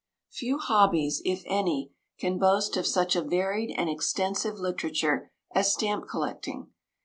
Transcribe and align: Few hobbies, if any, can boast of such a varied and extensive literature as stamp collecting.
Few 0.31 0.57
hobbies, 0.57 1.21
if 1.25 1.43
any, 1.45 1.91
can 2.17 2.39
boast 2.39 2.75
of 2.75 2.87
such 2.87 3.15
a 3.15 3.21
varied 3.21 3.71
and 3.77 3.87
extensive 3.87 4.57
literature 4.57 5.29
as 5.53 5.71
stamp 5.71 6.07
collecting. 6.09 6.71